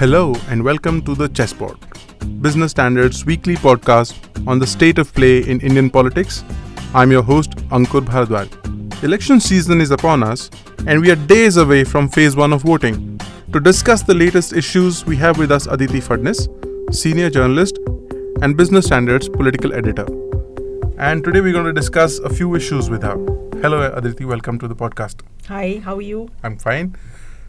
[0.00, 1.76] Hello and welcome to the Chessboard,
[2.40, 4.14] Business Standards weekly podcast
[4.48, 6.42] on the state of play in Indian politics.
[6.94, 9.04] I'm your host Ankur Bhardwaj.
[9.04, 10.48] Election season is upon us
[10.86, 13.20] and we are days away from phase 1 of voting.
[13.52, 16.48] To discuss the latest issues, we have with us Aditi Phadnis,
[16.94, 17.78] senior journalist
[18.40, 20.06] and Business Standards political editor.
[20.98, 23.16] And today we're going to discuss a few issues with her.
[23.60, 25.20] Hello Aditi, welcome to the podcast.
[25.48, 26.30] Hi, how are you?
[26.42, 26.96] I'm fine.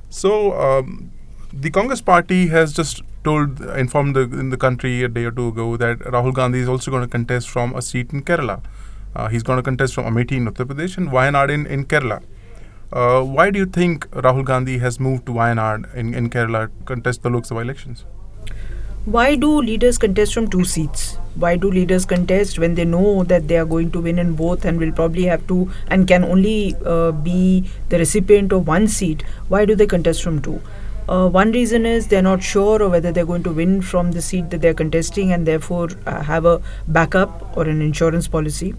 [0.09, 1.13] So, um,
[1.53, 5.49] the Congress party has just told, informed the, in the country a day or two
[5.49, 8.61] ago that Rahul Gandhi is also going to contest from a seat in Kerala.
[9.15, 12.23] Uh, he's going to contest from Amethi in Uttar Pradesh and Wayanad in, in Kerala.
[12.93, 16.85] Uh, why do you think Rahul Gandhi has moved to Wayanad in, in Kerala to
[16.85, 18.05] contest the Lok Sabha elections?
[19.05, 21.17] Why do leaders contest from two seats?
[21.35, 24.63] Why do leaders contest when they know that they are going to win in both
[24.63, 29.23] and will probably have to and can only uh, be the recipient of one seat?
[29.47, 30.61] Why do they contest from two?
[31.11, 34.21] Uh, one reason is they're not sure of whether they're going to win from the
[34.21, 38.73] seat that they're contesting and therefore uh, have a backup or an insurance policy.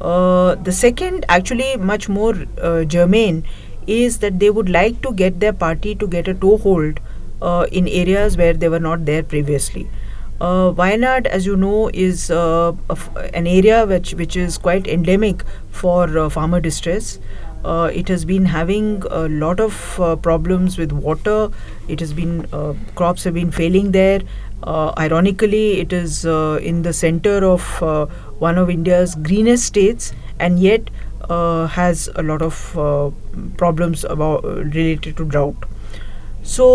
[0.00, 3.44] Uh, the second, actually much more uh, germane,
[3.86, 6.98] is that they would like to get their party to get a toehold
[7.42, 9.86] uh, in areas where they were not there previously.
[10.40, 16.60] Uh, Wayanad, as you know, is an area which which is quite endemic for farmer
[16.60, 17.18] distress.
[17.66, 21.50] Uh, it has been having a lot of uh, problems with water.
[21.88, 24.20] It has been uh, crops have been failing there.
[24.62, 28.06] Uh, ironically, it is uh, in the center of uh,
[28.38, 30.90] one of India's greenest states, and yet
[31.28, 32.54] has a lot of
[33.56, 35.56] problems about related to drought.
[36.44, 36.66] So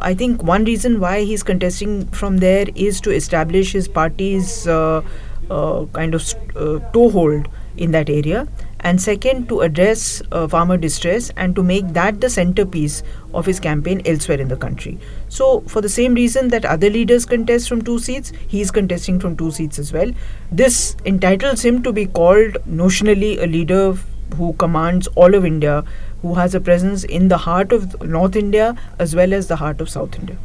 [0.00, 6.14] I think one reason why he's contesting from there is to establish his party's kind
[6.14, 8.48] of st- toehold in that area
[8.88, 13.02] and second to address uh, farmer distress and to make that the centerpiece
[13.34, 14.98] of his campaign elsewhere in the country.
[15.28, 19.18] So for the same reason that other leaders contest from two seats he is contesting
[19.18, 20.12] from two seats as well.
[20.52, 23.94] This entitles him to be called notionally a leader
[24.36, 25.74] who commands all of india
[26.22, 29.80] who has a presence in the heart of north india as well as the heart
[29.80, 30.36] of south india.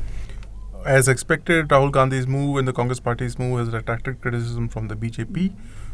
[0.86, 4.96] As expected, Rahul Gandhi's move and the Congress party's move has attracted criticism from the
[4.96, 5.52] BJP.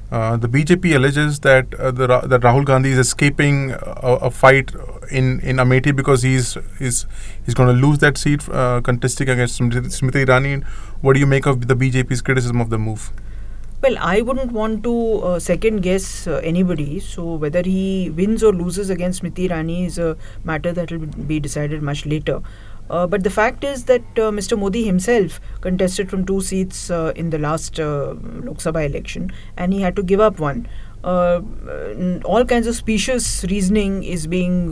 [0.09, 4.71] Uh, the BJP alleges that uh, the, that Rahul Gandhi is escaping a, a, fight
[5.11, 7.05] in in Amethi because he's he's
[7.45, 10.63] he's going to lose that seat uh, contesting against Smriti Irani.
[11.01, 13.11] What do you make of the BJP's criticism of the move?
[13.79, 16.99] Well, I wouldn't want to uh, second guess uh, anybody.
[16.99, 21.39] So whether he wins or loses against Smriti Irani is a matter that will be
[21.39, 22.41] decided much later.
[22.89, 24.57] Uh, but the fact is that uh, Mr.
[24.57, 29.73] Modi himself contested from two seats uh, in the last uh, Lok Sabha election and
[29.73, 30.67] he had to give up one.
[31.03, 31.41] Uh,
[32.25, 34.69] all kinds of specious reasoning is being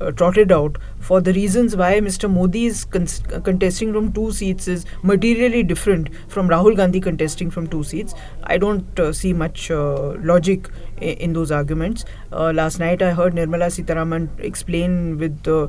[0.00, 2.30] uh, uh, trotted out for the reasons why Mr.
[2.30, 3.06] Modi is con-
[3.42, 8.14] contesting from two seats is materially different from Rahul Gandhi contesting from two seats.
[8.44, 10.68] I don't uh, see much uh, logic
[11.00, 12.04] I- in those arguments.
[12.32, 15.68] Uh, last night I heard Nirmala Sitharaman explain with uh,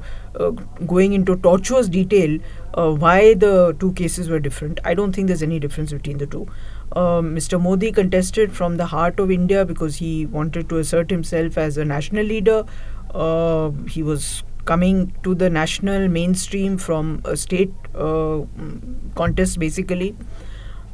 [0.87, 2.39] going into tortuous detail
[2.73, 4.79] why the two cases were different.
[4.85, 6.47] I don't think there's any difference between the two.
[6.93, 7.61] Mr.
[7.61, 11.85] Modi contested from the heart of India because he wanted to assert himself as a
[11.85, 12.65] national leader.
[13.13, 18.41] Uh, he was coming to the national mainstream from a state uh,
[19.15, 20.15] contest basically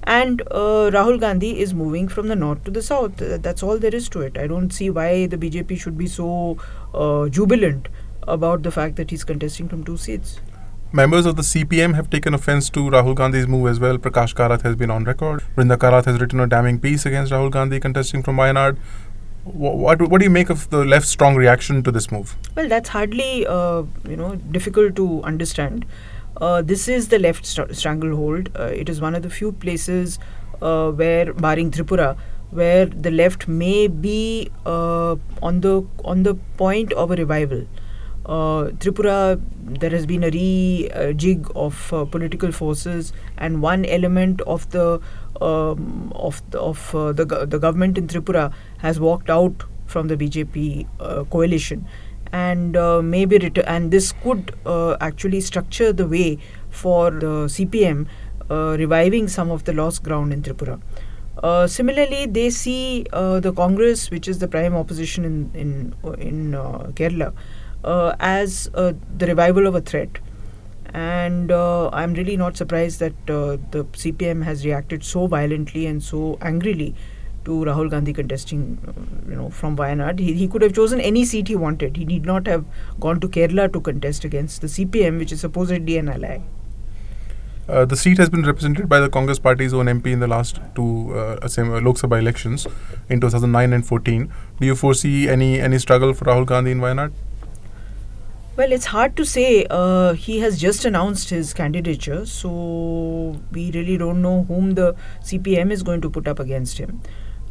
[0.07, 3.17] and uh, Rahul Gandhi is moving from the north to the south.
[3.17, 4.37] That's all there is to it.
[4.37, 6.57] I don't see why the BJP should be so
[6.93, 7.89] uh, jubilant
[8.23, 10.39] about the fact that he's contesting from two seats.
[10.93, 13.97] Members of the CPM have taken offense to Rahul Gandhi's move as well.
[13.97, 15.43] Prakash Karat has been on record.
[15.57, 18.77] Brinda Karat has written a damning piece against Rahul Gandhi contesting from Wayanad.
[19.53, 22.35] What, what do you make of the left's strong reaction to this move?
[22.55, 25.85] Well, that's hardly uh, you know difficult to understand.
[26.39, 28.49] Uh, this is the left st- stranglehold.
[28.57, 30.19] Uh, it is one of the few places
[30.61, 32.17] uh, where, barring Tripura,
[32.51, 37.65] where the left may be uh, on the on the point of a revival.
[38.27, 39.41] Uh, Tripura,
[39.79, 44.99] there has been a rejig of political forces, and one element of the
[45.41, 50.17] um, of the, of uh, the the government in Tripura has walked out from the
[50.17, 51.87] BJP uh, coalition,
[52.31, 56.37] and uh, maybe ret- and this could uh, actually structure the way
[56.69, 58.07] for the CPM
[58.49, 60.81] uh, reviving some of the lost ground in Tripura.
[61.43, 66.51] Uh, similarly, they see the Congress, which is the prime opposition in in in
[66.95, 67.33] Kerala,
[68.19, 70.19] as the revival of a threat
[70.93, 76.01] and uh, I'm really not surprised that uh, the CPM has reacted so violently and
[76.01, 76.95] so angrily
[77.45, 80.19] to Rahul Gandhi contesting, uh, you know, from Wayanad.
[80.19, 81.97] He, he could have chosen any seat he wanted.
[81.97, 82.65] He need not have
[82.99, 86.39] gone to Kerala to contest against the CPM, which is supposedly an ally.
[87.69, 90.59] Uh, the seat has been represented by the Congress party's own MP in the last
[90.73, 92.65] two uh, uh, Lok Sabha elections
[93.09, 94.31] in 2009 and 14.
[94.61, 97.11] Do you foresee any any struggle for Rahul Gandhi in Wayanad?
[98.57, 99.67] Well, it's hard to say.
[99.69, 105.71] Uh, he has just announced his candidature, so we really don't know whom the CPM
[105.71, 106.99] is going to put up against him.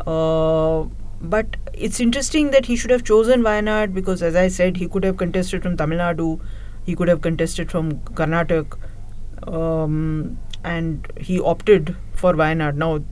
[0.05, 0.87] Uh,
[1.20, 5.05] but it's interesting that he should have chosen Wayanad because, as I said, he could
[5.05, 6.41] have contested from Tamil Nadu,
[6.85, 8.76] he could have contested from Karnataka
[9.47, 12.75] um, and he opted for Wayanad.
[12.75, 13.05] Now,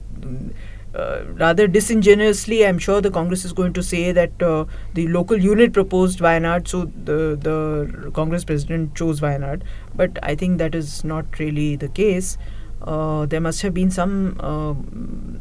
[0.95, 5.37] uh, rather disingenuously, I'm sure the Congress is going to say that uh, the local
[5.37, 9.63] unit proposed Wayanad, so the the Congress president chose Wayanad.
[9.95, 12.37] But I think that is not really the case.
[12.81, 14.73] Uh, there must have been some uh,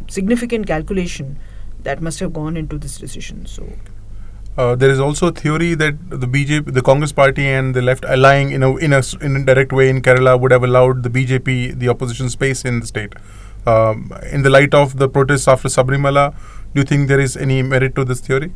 [0.08, 1.38] significant calculation
[1.82, 3.46] that must have gone into this decision.
[3.46, 3.68] So.
[4.56, 8.04] Uh, there is also a theory that the BJP, the Congress party, and the left
[8.04, 11.10] allying in a in a in a direct way in Kerala would have allowed the
[11.10, 13.14] BJP the opposition space in the state.
[13.66, 16.34] Um, in the light of the protests after Sabarimala,
[16.74, 18.52] do you think there is any merit to this theory?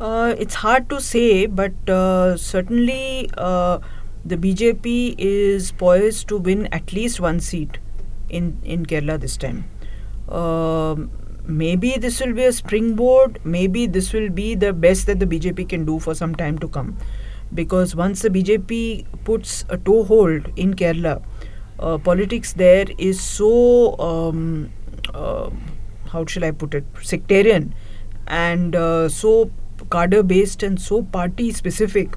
[0.00, 3.78] Uh, it's hard to say, but uh, certainly uh,
[4.24, 7.78] the BJP is poised to win at least one seat
[8.28, 9.64] in in Kerala this time.
[10.28, 11.10] Um,
[11.46, 15.68] maybe this will be a springboard, maybe this will be the best that the BJP
[15.68, 16.96] can do for some time to come.
[17.54, 21.22] Because once the BJP puts a toehold in Kerala,
[21.98, 24.70] politics there is so, um,
[25.14, 25.50] uh,
[26.12, 27.74] how shall I put it, sectarian
[28.26, 29.50] and uh, so
[29.90, 32.16] cadre based and so party specific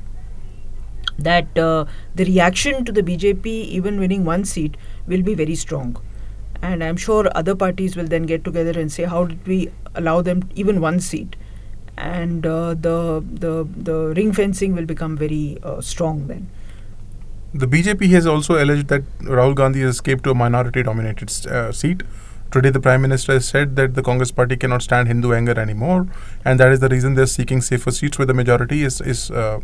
[1.18, 1.86] that uh,
[2.16, 4.76] the reaction to the BJP, even winning one seat,
[5.08, 5.98] will be very strong
[6.62, 10.22] and I'm sure other parties will then get together and say how did we allow
[10.22, 11.36] them even one seat,
[11.98, 16.50] and uh, the the the ring fencing will become very uh, strong then.
[17.58, 22.04] The BJP has also alleged that Rahul Gandhi has escaped to a minority-dominated uh, seat.
[22.52, 26.06] Today, the Prime Minister has said that the Congress party cannot stand Hindu anger anymore,
[26.44, 29.62] and that is the reason they're seeking safer seats where the majority is is uh,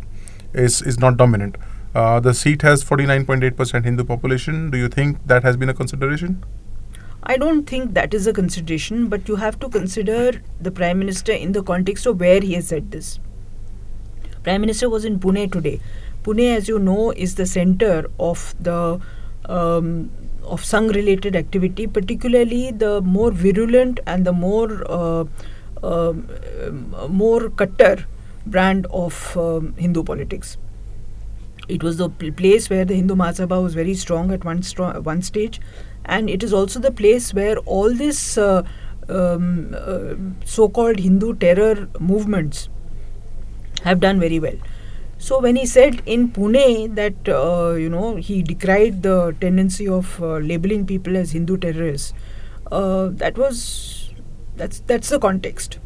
[0.54, 1.58] is is not dominant.
[1.94, 4.70] Uh, the seat has 49.8% Hindu population.
[4.70, 6.42] Do you think that has been a consideration?
[7.24, 11.32] I don't think that is a consideration, but you have to consider the Prime Minister
[11.32, 13.20] in the context of where he has said this.
[14.42, 15.80] Prime Minister was in Pune today.
[16.22, 19.00] Pune, as you know, is the center of the
[19.46, 20.10] um,
[20.44, 25.24] of Sangh-related activity, particularly the more virulent and the more uh,
[25.82, 26.12] uh,
[27.08, 28.04] more Kattar
[28.46, 30.56] brand of um, Hindu politics.
[31.68, 34.62] It was the pl- place where the Hindu Mahasabha was very strong at one,
[35.04, 35.60] one stage
[36.04, 38.64] and it is also the place where all this uh,
[39.08, 40.14] um, uh,
[40.44, 42.68] so-called Hindu terror movements
[43.84, 44.56] have done very well.
[45.22, 50.20] So when he said in Pune that uh, you know he decried the tendency of
[50.20, 52.12] uh, labeling people as Hindu terrorists,
[52.72, 54.10] uh, that was
[54.56, 55.78] that's that's the context.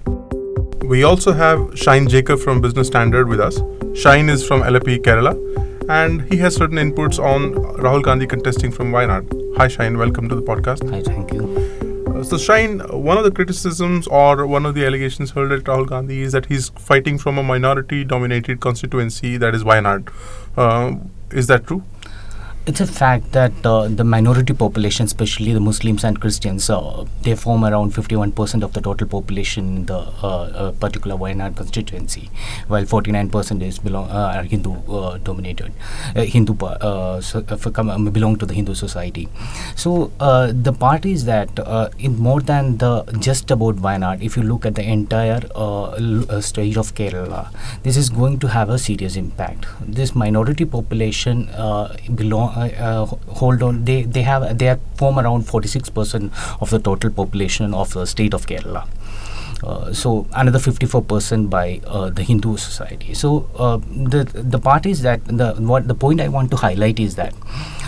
[0.86, 3.60] We also have Shine Jacob from Business Standard with us.
[3.94, 5.36] Shine is from LFP Kerala
[5.90, 7.54] and he has certain inputs on
[7.86, 9.58] Rahul Gandhi contesting from Wayanad.
[9.58, 9.98] Hi, Shine.
[9.98, 10.88] Welcome to the podcast.
[10.90, 11.75] Hi, thank you.
[12.26, 16.22] So, Shine, one of the criticisms or one of the allegations hurled at Rahul Gandhi
[16.22, 20.12] is that he's fighting from a minority dominated constituency that is Wayanad.
[20.56, 20.96] Uh,
[21.30, 21.84] is that true?
[22.66, 27.36] It's a fact that uh, the minority population, especially the Muslims and Christians, uh, they
[27.36, 30.28] form around 51% of the total population in the uh,
[30.62, 32.28] uh particular Wayanad constituency,
[32.66, 35.72] while 49% is belong uh, are Hindu uh, dominated,
[36.16, 36.56] Hindu
[37.20, 37.42] so,
[38.10, 39.28] belong to the Hindu society.
[39.76, 41.50] So the part is that
[41.98, 45.40] in more than the just about Wayanad, if you look at the entire
[46.40, 47.52] state of Kerala,
[47.84, 49.66] this is going to have a serious impact.
[49.80, 51.48] This minority population
[52.14, 52.55] belong
[53.40, 58.06] hold on they they have they form around 46% of the total population of the
[58.06, 58.86] state of Kerala
[59.64, 63.14] uh, so another 54% by uh, the Hindu society.
[63.14, 67.14] So uh, the the parties that the what the point I want to highlight is
[67.16, 67.34] that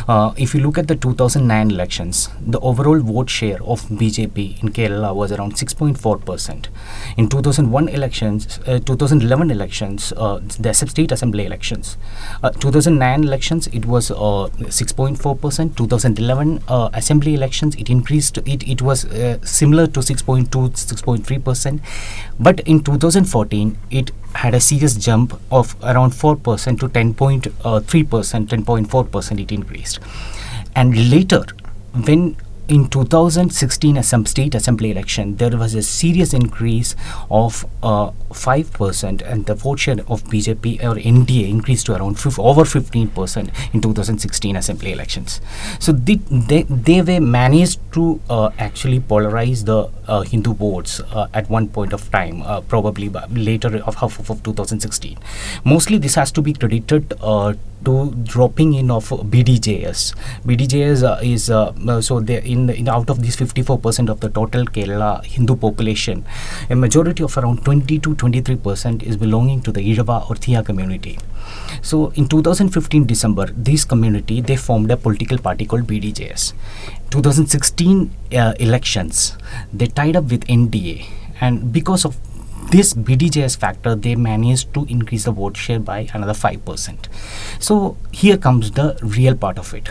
[0.08, 4.70] uh, if you look at the 2009 elections, the overall vote share of BJP in
[4.70, 6.66] Kerala was around 6.4%.
[7.18, 11.96] In 2001 elections, uh, 2011 elections, uh, the state assembly elections,
[12.60, 15.76] 2009 elections it was 6.4%.
[15.76, 16.62] 2011
[16.94, 18.38] assembly elections it increased.
[18.38, 19.00] It it was
[19.42, 21.80] similar to 6.2 6.3%
[22.40, 29.52] but in 2014 it had a serious jump of around 4% to 10.3%, 10.4% it
[29.52, 29.97] increased.
[30.74, 31.44] And later,
[31.92, 32.36] when
[32.68, 36.94] in 2016 some state assembly election, there was a serious increase
[37.30, 42.38] of uh, 5% and the vote share of BJP or NDA increased to around fif-
[42.38, 45.40] over 15% in 2016 assembly elections.
[45.78, 51.28] So they, they, they were managed to uh, actually polarize the uh, Hindu votes uh,
[51.32, 55.18] at one point of time, uh, probably later of half of 2016.
[55.64, 60.14] Mostly this has to be credited uh, to dropping in of BDJS.
[60.44, 64.28] BDJS uh, is uh, uh, so they in, in out of these 54% of the
[64.28, 66.24] total Kerala Hindu population,
[66.70, 70.62] a majority of around 20 to 23 percent is belonging to the Irava or Thia
[70.62, 71.18] community.
[71.82, 76.52] So in 2015 December, this community they formed a political party called BDJS.
[77.10, 79.36] 2016 uh, elections,
[79.72, 81.06] they tied up with NDA,
[81.40, 82.16] and because of
[82.70, 87.06] this BDJS factor, they managed to increase the vote share by another 5%.
[87.60, 89.88] So here comes the real part of it.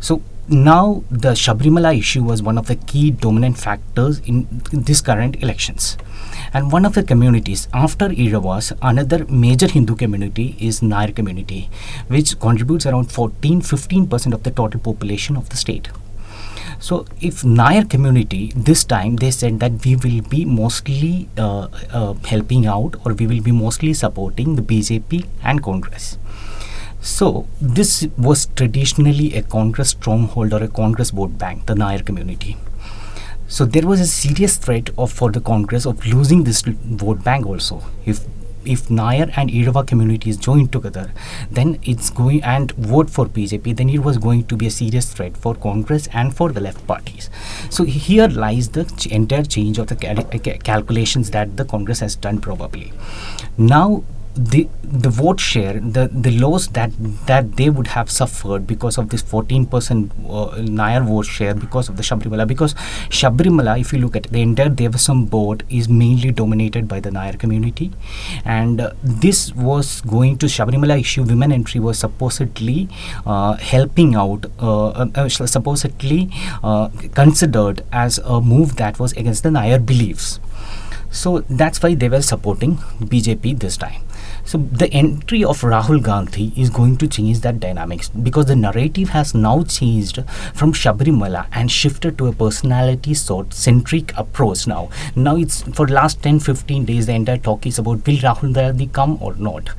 [0.00, 5.42] So now the Shabrimala issue was one of the key dominant factors in this current
[5.42, 5.96] elections.
[6.52, 11.70] And one of the communities after Iravas, another major Hindu community is Nair community,
[12.08, 15.88] which contributes around 14-15% of the total population of the state.
[16.80, 22.14] So, if Nair community this time they said that we will be mostly uh, uh,
[22.24, 26.16] helping out or we will be mostly supporting the BJP and Congress.
[27.02, 32.56] So, this was traditionally a Congress stronghold or a Congress vote bank, the Nair community.
[33.46, 37.46] So, there was a serious threat of for the Congress of losing this vote bank
[37.46, 37.82] also.
[38.06, 38.20] If
[38.64, 41.12] if Nair and Irava communities join together,
[41.50, 45.12] then it's going and vote for BJP, then it was going to be a serious
[45.12, 47.30] threat for Congress and for the left parties.
[47.70, 50.24] So here lies the ch- entire change of the cal-
[50.58, 52.92] calculations that the Congress has done probably.
[53.56, 56.92] Now the the vote share, the the loss that
[57.26, 61.96] that they would have suffered because of this 14% uh, Nair vote share because of
[61.96, 62.46] the Shabrimala.
[62.46, 62.74] Because
[63.08, 67.32] Shabrimala, if you look at the entire Devaswom board, is mainly dominated by the Nair
[67.32, 67.90] community,
[68.44, 71.24] and uh, this was going to Shabrimala issue.
[71.24, 72.88] Women entry was supposedly
[73.26, 76.30] uh, helping out, uh, uh, uh, supposedly
[76.62, 80.38] uh, considered as a move that was against the Nair beliefs.
[81.10, 84.02] So that's why they were supporting BJP this time.
[84.44, 89.10] So the entry of Rahul Gandhi is going to change that dynamics because the narrative
[89.10, 90.22] has now changed
[90.54, 94.90] from Shabrimala and shifted to a personality sort centric approach now.
[95.14, 98.86] Now it's for last 10 15 days the entire talk is about will Rahul Gandhi
[98.86, 99.70] come or not.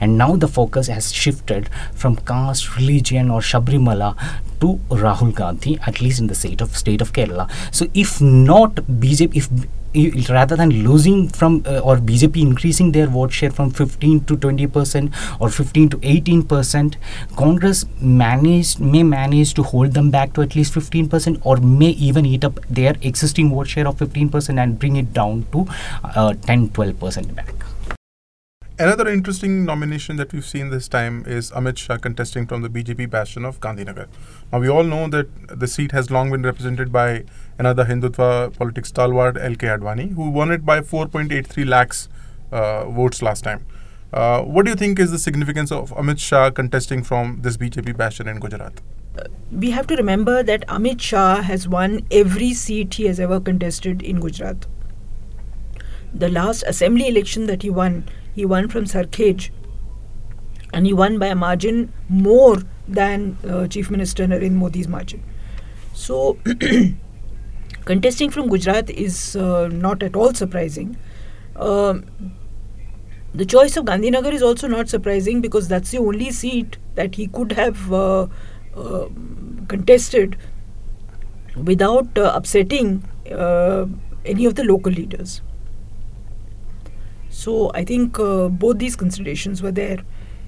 [0.00, 4.16] And now the focus has shifted from caste, religion or Shabrimala
[4.60, 7.50] to Rahul Gandhi, at least in the state of state of Kerala.
[7.74, 9.48] So if not BJP, if
[10.28, 14.66] rather than losing from uh, or BJP increasing their vote share from 15 to 20
[14.66, 16.96] percent or 15 to 18 percent,
[17.36, 21.90] Congress managed may manage to hold them back to at least 15 percent or may
[21.90, 25.66] even eat up their existing vote share of 15 percent and bring it down to
[26.04, 27.54] uh, 10 12 percent back.
[28.80, 33.10] Another interesting nomination that we've seen this time is Amit Shah contesting from the BJP
[33.10, 34.06] bastion of Gandhinagar.
[34.50, 35.28] Now, we all know that
[35.60, 37.24] the seat has long been represented by
[37.60, 39.66] another Hindutva politics stalwart, L.K.
[39.66, 42.08] Advani, who won it by 4.83 lakhs
[42.52, 43.66] uh, votes last time.
[44.12, 47.96] Uh, what do you think is the significance of Amit Shah contesting from this BJP
[47.96, 48.80] bastion in Gujarat?
[49.52, 54.02] we have to remember that Amit Shah has won every seat he has ever contested
[54.02, 54.66] in Gujarat.
[56.14, 59.50] The last assembly election that he won, he won from Sarkhej,
[60.72, 65.22] and he won by a margin more than uh, Chief Minister Narendra Modi's margin.
[65.94, 66.38] So,
[67.84, 70.96] contesting from Gujarat is uh, not at all surprising.
[71.56, 72.04] Um,
[73.34, 77.28] the choice of Gandhinagar is also not surprising because that's the only seat that he
[77.28, 78.26] could have uh,
[78.76, 79.08] uh,
[79.68, 80.36] contested
[81.56, 83.86] without uh, upsetting uh,
[84.24, 85.42] any of the local leaders.
[87.28, 89.98] So I think uh, both these considerations were there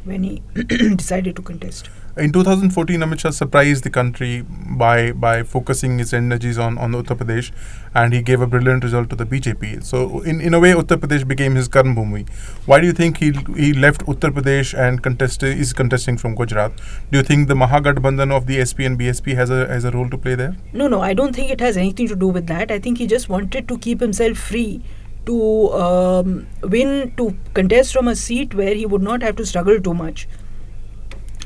[0.04, 0.42] when he
[0.96, 1.88] decided to contest.
[2.14, 4.44] In 2014, Amit Shah surprised the country
[4.82, 7.50] by by focusing his energies on, on Uttar Pradesh,
[7.94, 9.82] and he gave a brilliant result to the BJP.
[9.82, 12.28] So, in, in a way, Uttar Pradesh became his Karm Bhumi.
[12.66, 16.72] Why do you think he he left Uttar Pradesh and contested is contesting from Gujarat?
[17.10, 20.10] Do you think the Mahagathbandhan of the SP and BSP has a has a role
[20.10, 20.54] to play there?
[20.74, 22.70] No, no, I don't think it has anything to do with that.
[22.70, 24.82] I think he just wanted to keep himself free
[25.26, 29.80] to um, win, to contest from a seat where he would not have to struggle
[29.80, 30.28] too much.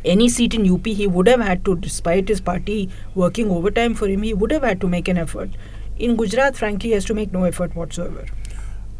[0.04, 4.06] Any seat in UP, he would have had to, despite his party working overtime for
[4.06, 5.50] him, he would have had to make an effort.
[5.98, 8.26] In Gujarat, frankly, he has to make no effort whatsoever.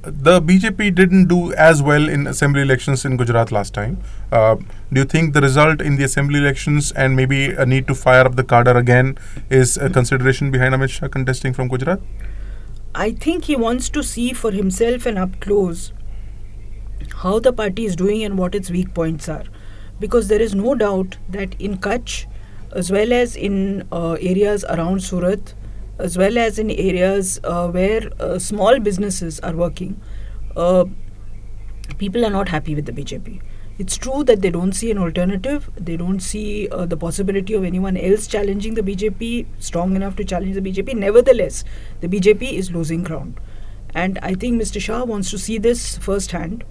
[0.06, 3.99] the BJP didn't do as well in assembly elections in Gujarat last time.
[4.30, 4.54] Uh,
[4.92, 8.25] do you think the result in the assembly elections and maybe a need to fire
[8.25, 9.18] up the cadre again
[9.50, 12.00] is a consideration behind Amit Shah contesting from Gujarat?
[12.98, 15.92] I think he wants to see for himself and up close
[17.16, 19.44] how the party is doing and what its weak points are.
[20.00, 22.24] Because there is no doubt that in Kutch,
[22.72, 25.52] as well as in uh, areas around Surat,
[25.98, 30.00] as well as in areas uh, where uh, small businesses are working,
[30.56, 30.86] uh,
[31.98, 33.42] people are not happy with the BJP.
[33.78, 35.71] It's true that they don't see an alternative.
[35.76, 40.25] They don't see uh, the possibility of anyone else challenging the BJP, strong enough to
[40.25, 40.95] challenge the BJP.
[40.95, 41.62] Nevertheless,
[42.00, 43.38] the BJP is losing ground.
[43.95, 44.80] And I think Mr.
[44.80, 46.64] Shah wants to see this firsthand.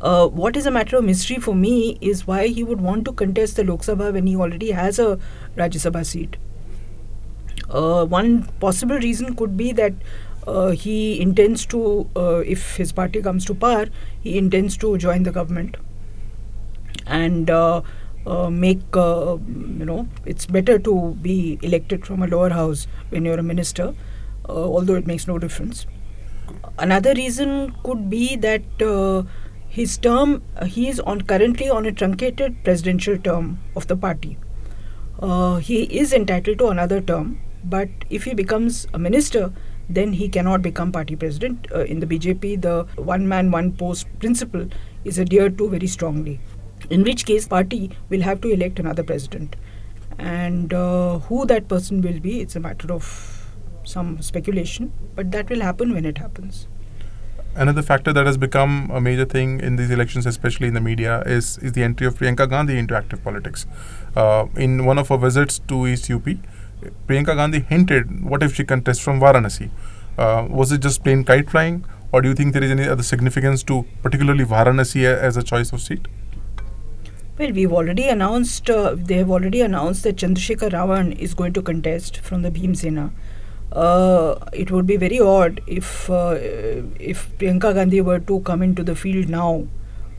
[0.00, 3.12] Uh, what is a matter of mystery for me is why he would want to
[3.12, 5.18] contest the Lok Sabha when he already has a
[5.56, 6.36] Rajya Sabha seat.
[7.68, 9.92] Uh, one possible reason could be that
[10.48, 13.86] uh, he intends to, uh, if his party comes to power,
[14.20, 15.76] he intends to join the government
[17.06, 17.82] and uh,
[18.26, 19.36] uh, make, uh,
[19.78, 23.94] you know, it's better to be elected from a lower house when you're a minister,
[24.48, 25.86] although it makes no difference.
[26.78, 28.62] Another reason could be that
[29.68, 34.38] his term, he is on currently on a truncated presidential term of the party.
[35.68, 39.52] he is entitled to another term but if he becomes a minister,
[39.88, 41.66] then he cannot become party president.
[41.74, 44.68] Uh, in the BJP, the one man, one post principle
[45.04, 46.40] is adhered to very strongly.
[46.90, 49.56] In which case, party will have to elect another president.
[50.18, 53.46] And uh, who that person will be, it's a matter of
[53.84, 56.66] some speculation, but that will happen when it happens.
[57.54, 61.22] Another factor that has become a major thing in these elections, especially in the media,
[61.22, 63.66] is, is the entry of Priyanka Gandhi into active politics.
[64.14, 66.28] Uh, in one of her visits to East UP,
[67.06, 69.70] Priyanka Gandhi hinted, what if she contests from Varanasi?
[70.16, 73.02] Uh, was it just plain kite flying, or do you think there is any other
[73.02, 76.06] significance to particularly Varanasi as a choice of seat?
[77.38, 81.62] Well, we've already announced, uh, they have already announced that Chandrasekhar Ravan is going to
[81.62, 83.12] contest from the Bhim Sena.
[83.70, 86.36] Uh, it would be very odd if uh,
[86.98, 89.66] if Priyanka Gandhi were to come into the field now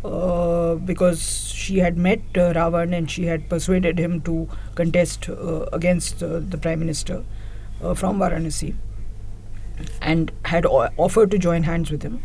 [0.04, 5.66] uh, because she had met uh, Ravan and she had persuaded him to contest uh,
[5.74, 7.24] against uh, the Prime Minister
[7.84, 8.76] uh, from Varanasi
[10.02, 12.22] and had o- offered to join hands with him.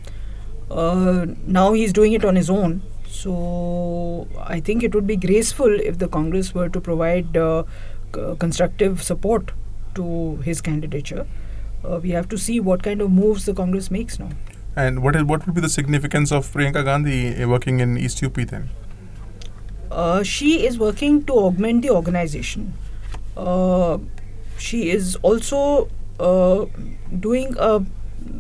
[1.47, 2.83] now he's doing it on his own.
[3.09, 9.03] So I think it would be graceful if the Congress were to provide c- constructive
[9.03, 9.53] support
[9.95, 11.27] to his candidature.
[12.03, 14.31] we have to see what kind of moves the Congress makes now.
[14.77, 18.23] And what is what would be the significance of Priyanka Gandhi uh, working in East
[18.23, 18.71] UP then?
[19.91, 22.75] Uh, she is working to augment the organization.
[23.37, 23.99] Uh,
[24.59, 26.67] she is also uh,
[27.21, 27.85] doing a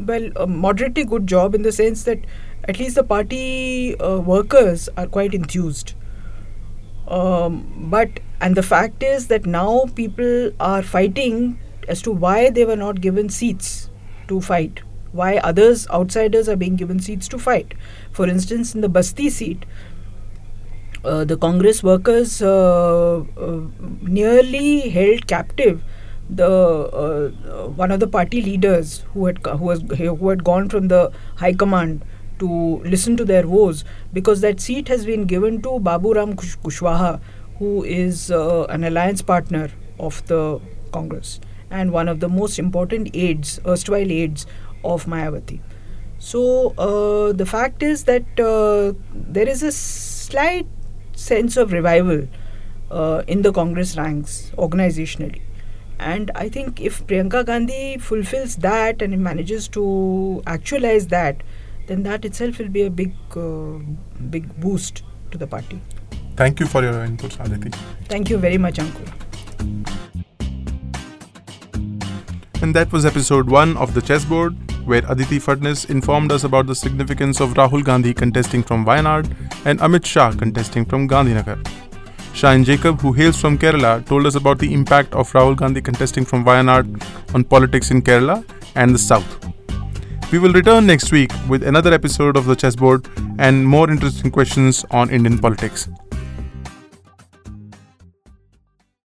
[0.06, 2.18] well a moderately good job in the sense that
[2.64, 5.94] at least the party uh, workers are quite enthused.
[7.06, 12.64] Um, but and the fact is that now people are fighting as to why they
[12.64, 13.88] were not given seats
[14.26, 14.82] to fight
[15.14, 17.74] why others, outsiders, are being given seats to fight.
[18.12, 19.64] For instance, in the Basti seat,
[21.04, 23.60] uh, the Congress workers uh, uh,
[24.02, 25.82] nearly held captive
[26.30, 30.88] the uh, one of the party leaders who had who was who had gone from
[30.88, 32.04] the high command
[32.38, 37.20] to listen to their woes because that seat has been given to Babu Ram Kushwaha,
[37.58, 40.60] who is uh, an alliance partner of the
[40.92, 44.46] Congress and one of the most important aides, erstwhile aides
[44.84, 45.60] of Mayawati.
[46.18, 50.66] So uh, the fact is that uh, there is a slight
[51.14, 52.26] sense of revival
[52.90, 55.42] uh, in the Congress ranks organizationally.
[55.98, 61.42] And I think if Priyanka Gandhi fulfills that and manages to actualize that,
[61.86, 63.78] then that itself will be a big, uh,
[64.30, 65.80] big boost to the party.
[66.36, 67.70] Thank you for your inputs, Aditi.
[68.08, 69.12] Thank you very much, Ankur.
[72.62, 76.74] And that was episode one of the chessboard where Aditi Phadnis informed us about the
[76.74, 81.58] significance of Rahul Gandhi contesting from Wayanad and Amit Shah contesting from Gandhinagar.
[82.34, 86.24] Shine Jacob, who hails from Kerala, told us about the impact of Rahul Gandhi contesting
[86.24, 88.44] from Wayanad on politics in Kerala
[88.74, 89.38] and the South.
[90.32, 93.06] We will return next week with another episode of the chessboard
[93.38, 95.88] and more interesting questions on Indian politics.